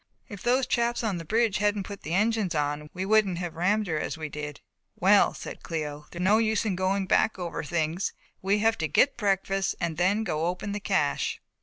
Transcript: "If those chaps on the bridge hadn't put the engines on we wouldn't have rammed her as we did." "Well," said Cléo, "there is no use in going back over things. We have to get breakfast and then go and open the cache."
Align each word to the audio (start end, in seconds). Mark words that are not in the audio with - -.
"If 0.27 0.41
those 0.41 0.65
chaps 0.65 1.03
on 1.03 1.19
the 1.19 1.25
bridge 1.25 1.57
hadn't 1.59 1.83
put 1.83 2.01
the 2.01 2.15
engines 2.15 2.55
on 2.55 2.89
we 2.91 3.05
wouldn't 3.05 3.37
have 3.37 3.53
rammed 3.53 3.85
her 3.85 3.99
as 3.99 4.17
we 4.17 4.29
did." 4.29 4.59
"Well," 4.95 5.35
said 5.35 5.61
Cléo, 5.61 6.09
"there 6.09 6.19
is 6.19 6.23
no 6.25 6.39
use 6.39 6.65
in 6.65 6.75
going 6.75 7.05
back 7.05 7.37
over 7.37 7.63
things. 7.63 8.11
We 8.41 8.57
have 8.57 8.79
to 8.79 8.87
get 8.87 9.15
breakfast 9.15 9.75
and 9.79 9.97
then 9.97 10.23
go 10.23 10.39
and 10.41 10.47
open 10.47 10.71
the 10.71 10.79
cache." 10.79 11.39